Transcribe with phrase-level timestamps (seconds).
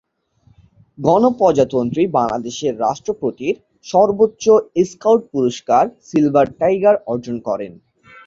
[0.99, 3.55] গণপ্রজাতন্ত্রী বাংলাদেশের রাষ্ট্রপতির
[3.85, 4.43] সর্বোচ্চ
[4.89, 7.71] স্কাউট পুরস্কার 'সিলভার টাইগার' অর্জন করেন।